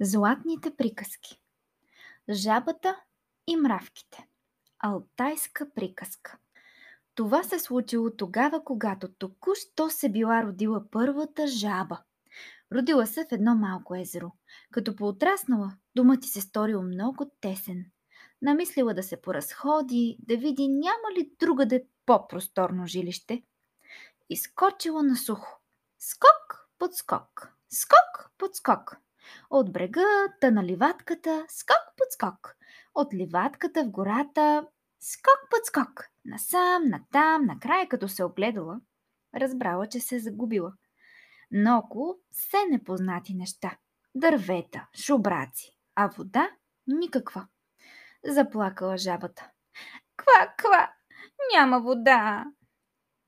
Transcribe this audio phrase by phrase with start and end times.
[0.00, 1.40] Златните приказки
[2.30, 2.96] Жабата
[3.46, 4.26] и мравките
[4.78, 6.38] Алтайска приказка
[7.14, 12.02] Това се случило тогава, когато току-що се била родила първата жаба.
[12.72, 14.32] Родила се в едно малко езеро.
[14.70, 17.84] Като поотраснала, думът ти се сторил много тесен.
[18.42, 23.42] Намислила да се поразходи, да види няма ли другаде по-просторно жилище.
[24.30, 25.60] Изкочила на сухо.
[25.98, 27.52] Скок под скок.
[27.70, 28.98] Скок под скок.
[29.50, 30.06] От брега
[30.40, 32.56] та на ливатката скок под скок.
[32.94, 34.66] От ливатката в гората
[35.00, 36.08] скок под скок.
[36.24, 38.80] Насам, натам, накрая като се огледала,
[39.34, 40.72] разбрала, че се е загубила.
[41.50, 43.76] Но около все непознати неща.
[44.14, 46.50] Дървета, шубраци, а вода
[46.86, 47.46] никаква.
[48.24, 49.50] Заплакала жабата.
[50.16, 50.90] Ква, ква,
[51.54, 52.44] няма вода.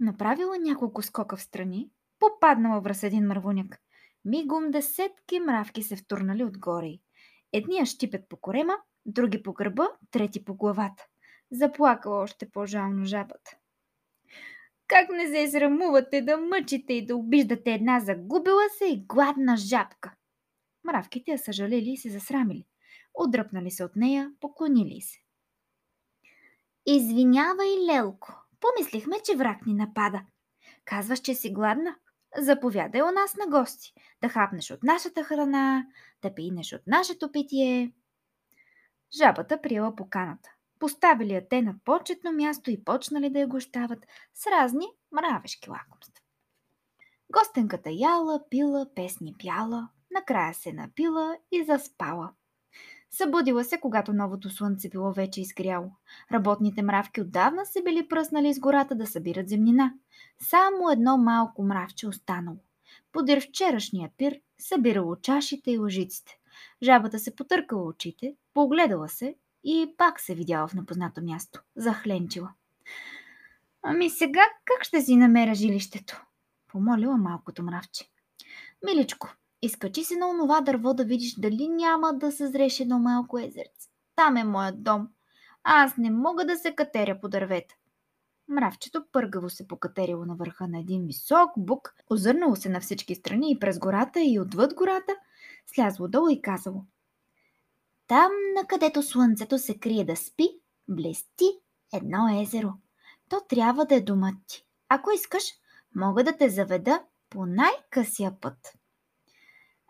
[0.00, 3.81] Направила няколко скока в страни, попаднала в раз един мървуняк.
[4.24, 6.92] Мигом десетки мравки се втурнали отгоре.
[7.52, 8.74] Едния щипят по корема,
[9.06, 11.06] други по гърба, трети по главата.
[11.52, 13.56] Заплакала още по-жално жабата.
[14.86, 20.14] Как не се срамувате да мъчите и да обиждате една загубила се и гладна жабка?
[20.84, 22.66] Мравките я съжалили и се засрамили.
[23.14, 25.18] Отдръпнали се от нея, поклонили се.
[26.86, 28.44] Извинявай, Лелко.
[28.60, 30.22] Помислихме, че враг ни напада.
[30.84, 31.96] Казваш, че си гладна?
[32.38, 35.86] Заповядай у нас на гости, да хапнеш от нашата храна,
[36.22, 37.92] да пинеш от нашето питие.
[39.16, 40.50] Жабата приела поканата.
[40.78, 46.24] Поставили я те на почетно място и почнали да я гощават с разни мравешки лакомства.
[47.32, 52.32] Гостенката яла, пила, песни пяла, накрая се напила и заспала–
[53.14, 55.90] Събудила се, когато новото слънце било вече изгряло.
[56.32, 59.94] Работните мравки отдавна се били пръснали из гората да събират земнина.
[60.38, 62.58] Само едно малко мравче останало.
[63.12, 66.38] Подир вчерашния пир събирало чашите и лъжиците.
[66.82, 71.62] Жабата се потъркала очите, погледала се и пак се видяла в непознато място.
[71.76, 72.52] Захленчила.
[73.82, 76.22] Ами сега как ще си намеря жилището?
[76.68, 78.08] Помолила малкото мравче.
[78.84, 83.88] Миличко, Изкачи се на онова дърво да видиш дали няма да съзреш едно малко езерце.
[84.16, 85.08] Там е моят дом.
[85.64, 87.74] Аз не мога да се катеря по дървета.
[88.48, 93.50] Мравчето пъргаво се покатерило на върха на един висок бук, озърнало се на всички страни
[93.50, 95.16] и през гората и отвъд гората,
[95.66, 96.84] слязло долу и казало.
[98.06, 100.48] Там, на където слънцето се крие да спи,
[100.88, 101.44] блести
[101.92, 102.72] едно езеро.
[103.28, 104.64] То трябва да е домът ти.
[104.88, 105.44] Ако искаш,
[105.94, 108.78] мога да те заведа по най-късия път.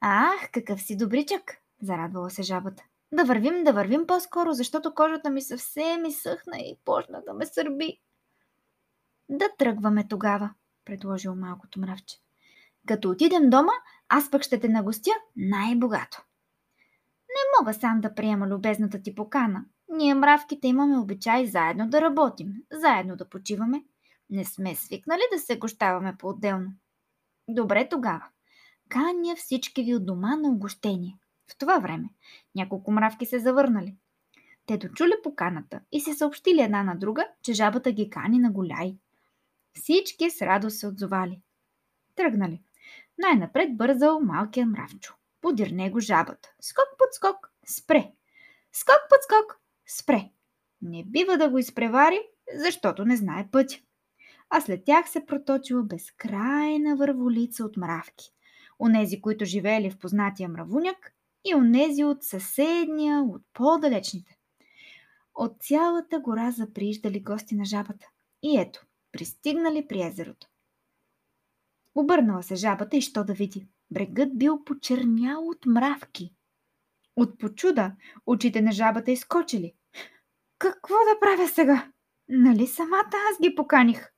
[0.00, 2.84] Ах, какъв си добричък, зарадвала се жабата.
[3.12, 8.00] Да вървим, да вървим по-скоро, защото кожата ми съвсем изсъхна и почна да ме сърби.
[9.28, 10.54] Да тръгваме тогава,
[10.84, 12.16] предложил малкото мравче.
[12.88, 13.72] Като отидем дома,
[14.08, 16.22] аз пък ще те нагостя най-богато.
[17.28, 19.64] Не мога сам да приема любезната ти покана.
[19.88, 23.84] Ние мравките имаме обичай заедно да работим, заедно да почиваме.
[24.30, 26.72] Не сме свикнали да се гощаваме по-отделно.
[27.48, 28.28] Добре тогава
[28.88, 31.18] каня всички ви от дома на огощение.
[31.50, 32.08] В това време
[32.54, 33.96] няколко мравки се завърнали.
[34.66, 38.96] Те дочули поканата и се съобщили една на друга, че жабата ги кани на голяй.
[39.74, 41.40] Всички с радост се отзовали.
[42.14, 42.62] Тръгнали.
[43.18, 45.14] Най-напред бързал малкия мравчо.
[45.40, 46.54] Подир него жабата.
[46.60, 48.12] Скок под скок, спре.
[48.72, 50.30] Скок под скок, спре.
[50.82, 52.20] Не бива да го изпревари,
[52.54, 53.76] защото не знае пътя.
[54.50, 58.35] А след тях се проточила безкрайна върволица от мравки
[58.78, 61.12] онези, които живеели в познатия мравуняк
[61.44, 64.36] и онези от съседния, от по-далечните.
[65.34, 68.06] От цялата гора заприиждали гости на жабата.
[68.42, 70.46] И ето, пристигнали при езерото.
[71.94, 73.68] Обърнала се жабата и що да види.
[73.90, 76.34] Брегът бил почернял от мравки.
[77.16, 77.92] От почуда
[78.26, 79.74] очите на жабата изкочили.
[80.58, 81.92] Какво да правя сега?
[82.28, 84.12] Нали самата аз ги поканих?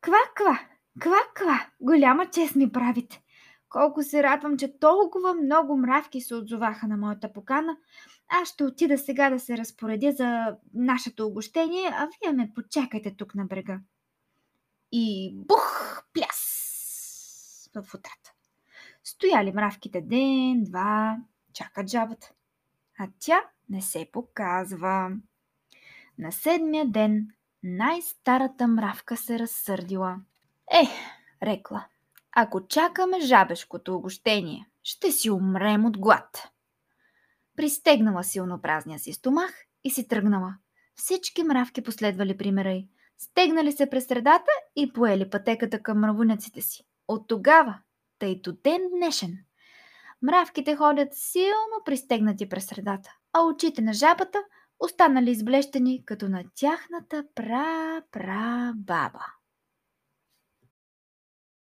[0.00, 0.58] Ква-ква,
[1.00, 3.22] Ква-ква, голяма чест ми правите.
[3.68, 7.76] Колко се радвам, че толкова много мравки се отзоваха на моята покана.
[8.28, 13.34] Аз ще отида сега да се разпоредя за нашето огощение, а вие ме почакайте тук
[13.34, 13.80] на брега.
[14.92, 18.32] И бух, пляс в утрата.
[19.04, 21.16] Стояли мравките ден, два,
[21.52, 22.32] чакат жабата.
[22.98, 25.10] А тя не се показва.
[26.18, 27.28] На седмия ден
[27.62, 30.16] най-старата мравка се разсърдила–
[30.72, 30.86] е,
[31.42, 31.84] рекла,
[32.32, 36.48] ако чакаме жабешкото огощение, ще си умрем от глад.
[37.56, 39.54] Пристегнала силно празния си стомах
[39.84, 40.54] и си тръгнала.
[40.94, 42.88] Всички мравки последвали примера й.
[43.18, 46.84] Стегнали се през средата и поели пътеката към мравуняците си.
[47.08, 47.78] От тогава,
[48.18, 49.38] тъй до ден днешен,
[50.22, 54.42] Мравките ходят силно пристегнати през средата, а очите на жабата
[54.78, 59.24] останали изблещени като на тяхната пра-пра-баба.